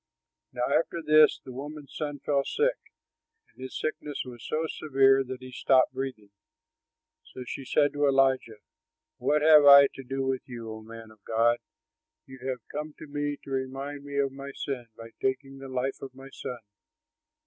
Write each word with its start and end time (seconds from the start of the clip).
Now 0.51 0.63
after 0.75 0.99
this 1.05 1.39
the 1.45 1.51
woman's 1.51 1.95
son 1.95 2.17
fell 2.21 2.43
sick; 2.43 2.79
and 3.53 3.61
his 3.61 3.77
sickness 3.77 4.23
was 4.25 4.43
so 4.43 4.65
severe 4.65 5.23
that 5.23 5.43
he 5.43 5.51
stopped 5.51 5.93
breathing. 5.93 6.31
So 7.21 7.43
she 7.43 7.63
said 7.65 7.93
to 7.93 8.07
Elijah, 8.07 8.61
"What 9.19 9.43
have 9.43 9.63
I 9.65 9.89
to 9.93 10.01
do 10.03 10.25
with 10.25 10.41
you, 10.49 10.71
O 10.73 10.81
man 10.81 11.11
of 11.11 11.23
God? 11.23 11.59
You 12.25 12.39
have 12.49 12.67
come 12.71 12.95
to 12.97 13.05
me 13.05 13.37
to 13.43 13.51
remind 13.51 14.03
me 14.03 14.17
of 14.17 14.31
my 14.31 14.53
sin 14.55 14.87
by 14.97 15.11
taking 15.21 15.59
the 15.59 15.69
life 15.69 16.01
of 16.01 16.15
my 16.15 16.31
son!" 16.31 16.57